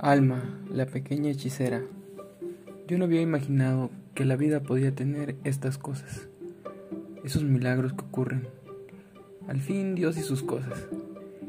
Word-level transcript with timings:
Alma, 0.00 0.44
la 0.72 0.86
pequeña 0.86 1.28
hechicera. 1.28 1.82
Yo 2.86 2.98
no 2.98 3.06
había 3.06 3.20
imaginado 3.20 3.90
que 4.14 4.24
la 4.24 4.36
vida 4.36 4.60
podía 4.60 4.94
tener 4.94 5.34
estas 5.42 5.76
cosas, 5.76 6.28
esos 7.24 7.42
milagros 7.42 7.94
que 7.94 8.04
ocurren. 8.04 8.46
Al 9.48 9.58
fin 9.58 9.96
Dios 9.96 10.16
y 10.16 10.20
sus 10.20 10.44
cosas, 10.44 10.86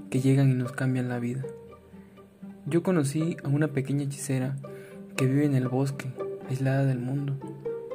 que 0.10 0.20
llegan 0.20 0.50
y 0.50 0.56
nos 0.56 0.72
cambian 0.72 1.10
la 1.10 1.20
vida. 1.20 1.46
Yo 2.66 2.82
conocí 2.82 3.38
a 3.44 3.50
una 3.50 3.68
pequeña 3.68 4.06
hechicera 4.06 4.58
que 5.16 5.28
vive 5.28 5.46
en 5.46 5.54
el 5.54 5.68
bosque, 5.68 6.12
aislada 6.50 6.86
del 6.86 7.00
mundo, 7.00 7.38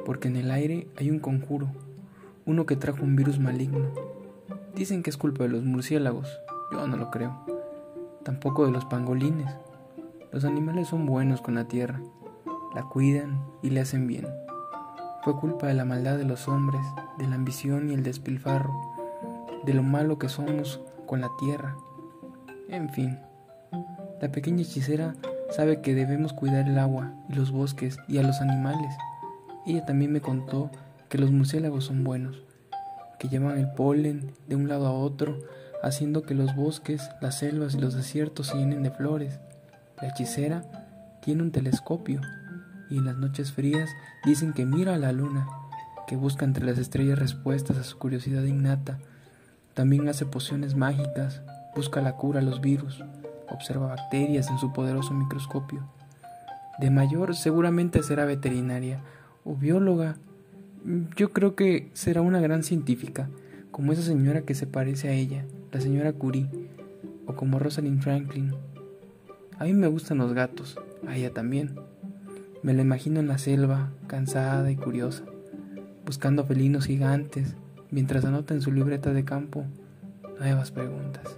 porque 0.05 0.29
en 0.29 0.37
el 0.37 0.51
aire 0.51 0.87
hay 0.95 1.11
un 1.11 1.19
conjuro, 1.19 1.67
uno 2.45 2.65
que 2.65 2.77
trajo 2.77 3.03
un 3.03 3.17
virus 3.17 3.39
maligno. 3.39 3.91
Dicen 4.73 5.03
que 5.03 5.09
es 5.09 5.17
culpa 5.17 5.43
de 5.43 5.49
los 5.49 5.65
murciélagos, 5.65 6.29
yo 6.71 6.87
no 6.87 6.95
lo 6.95 7.11
creo, 7.11 7.45
tampoco 8.23 8.65
de 8.65 8.71
los 8.71 8.85
pangolines 8.85 9.49
los 10.35 10.43
animales 10.43 10.89
son 10.89 11.05
buenos 11.05 11.39
con 11.39 11.55
la 11.55 11.63
tierra, 11.63 12.01
la 12.75 12.83
cuidan 12.83 13.41
y 13.61 13.69
le 13.69 13.79
hacen 13.79 14.05
bien. 14.05 14.27
Fue 15.23 15.39
culpa 15.39 15.67
de 15.67 15.73
la 15.73 15.85
maldad 15.85 16.17
de 16.17 16.25
los 16.25 16.49
hombres, 16.49 16.81
de 17.17 17.25
la 17.25 17.35
ambición 17.35 17.89
y 17.89 17.93
el 17.93 18.03
despilfarro, 18.03 18.73
de 19.63 19.73
lo 19.73 19.81
malo 19.81 20.19
que 20.19 20.27
somos 20.27 20.81
con 21.05 21.21
la 21.21 21.29
tierra. 21.39 21.77
En 22.67 22.89
fin, 22.89 23.17
la 24.21 24.29
pequeña 24.29 24.63
hechicera 24.63 25.15
sabe 25.51 25.79
que 25.79 25.95
debemos 25.95 26.33
cuidar 26.33 26.67
el 26.67 26.79
agua 26.79 27.13
y 27.29 27.35
los 27.35 27.51
bosques 27.51 27.97
y 28.09 28.17
a 28.17 28.23
los 28.23 28.41
animales. 28.41 28.93
Ella 29.65 29.85
también 29.85 30.11
me 30.11 30.19
contó 30.19 30.69
que 31.07 31.17
los 31.17 31.31
murciélagos 31.31 31.85
son 31.85 32.03
buenos, 32.03 32.43
que 33.19 33.29
llevan 33.29 33.57
el 33.57 33.71
polen 33.71 34.33
de 34.49 34.57
un 34.57 34.67
lado 34.67 34.87
a 34.87 34.91
otro, 34.91 35.37
haciendo 35.81 36.23
que 36.23 36.33
los 36.33 36.57
bosques, 36.57 37.09
las 37.21 37.39
selvas 37.39 37.75
y 37.75 37.79
los 37.79 37.93
desiertos 37.93 38.47
se 38.47 38.57
llenen 38.57 38.83
de 38.83 38.91
flores. 38.91 39.39
La 40.01 40.09
hechicera 40.09 40.63
tiene 41.21 41.41
un 41.41 41.51
telescopio 41.51 42.21
y 42.89 42.97
en 42.97 43.05
las 43.05 43.17
noches 43.17 43.51
frías 43.51 43.89
dicen 44.25 44.53
que 44.53 44.65
mira 44.65 44.95
a 44.95 44.97
la 44.97 45.11
luna, 45.11 45.47
que 46.07 46.15
busca 46.15 46.45
entre 46.45 46.65
las 46.65 46.77
estrellas 46.77 47.17
respuestas 47.17 47.77
a 47.77 47.83
su 47.83 47.97
curiosidad 47.97 48.43
innata. 48.43 48.99
También 49.73 50.07
hace 50.07 50.25
pociones 50.25 50.75
mágicas, 50.75 51.41
busca 51.75 52.01
la 52.01 52.13
cura 52.13 52.39
a 52.39 52.43
los 52.43 52.61
virus, 52.61 53.03
observa 53.49 53.87
bacterias 53.87 54.49
en 54.49 54.57
su 54.57 54.73
poderoso 54.73 55.13
microscopio. 55.13 55.87
De 56.79 56.89
mayor 56.89 57.35
seguramente 57.35 58.03
será 58.03 58.25
veterinaria 58.25 58.99
o 59.45 59.55
bióloga. 59.55 60.17
Yo 61.15 61.31
creo 61.31 61.55
que 61.55 61.89
será 61.93 62.21
una 62.21 62.41
gran 62.41 62.63
científica, 62.63 63.29
como 63.71 63.93
esa 63.93 64.01
señora 64.01 64.41
que 64.41 64.55
se 64.55 64.67
parece 64.67 65.09
a 65.09 65.13
ella, 65.13 65.45
la 65.71 65.81
señora 65.81 66.13
Curie, 66.13 66.49
o 67.25 67.35
como 67.35 67.59
Rosalind 67.59 68.01
Franklin, 68.01 68.53
a 69.57 69.63
mí 69.63 69.73
me 69.73 69.87
gustan 69.87 70.17
los 70.17 70.33
gatos, 70.33 70.77
a 71.07 71.15
ella 71.15 71.31
también. 71.31 71.75
Me 72.63 72.73
la 72.73 72.81
imagino 72.81 73.19
en 73.19 73.27
la 73.27 73.37
selva, 73.37 73.91
cansada 74.07 74.71
y 74.71 74.75
curiosa, 74.75 75.23
buscando 76.05 76.45
felinos 76.45 76.87
gigantes, 76.87 77.55
mientras 77.91 78.25
anota 78.25 78.53
en 78.53 78.61
su 78.61 78.71
libreta 78.71 79.13
de 79.13 79.23
campo 79.23 79.65
nuevas 80.39 80.71
preguntas. 80.71 81.37